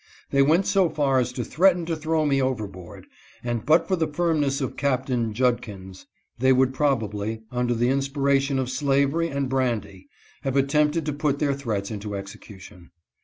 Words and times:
They 0.31 0.41
went 0.41 0.65
so 0.65 0.89
far 0.89 1.19
as 1.19 1.31
to 1.33 1.43
threaten 1.43 1.85
to 1.85 1.95
throw 1.95 2.25
me 2.25 2.41
overboard, 2.41 3.05
and 3.43 3.63
but 3.63 3.87
for 3.87 3.95
the 3.95 4.07
firmness 4.11 4.59
of 4.59 4.75
Captain 4.75 5.31
Judkins 5.31 6.07
they 6.39 6.51
would 6.51 6.73
probably, 6.73 7.43
under 7.51 7.75
the 7.75 7.89
inspiration 7.89 8.57
of 8.57 8.71
slavery 8.71 9.27
and 9.27 9.47
brandy, 9.47 10.07
have 10.41 10.55
attempted 10.55 11.05
to 11.05 11.13
put 11.13 11.37
their 11.37 11.53
threats 11.53 11.91
into 11.91 12.15
execution. 12.15 12.89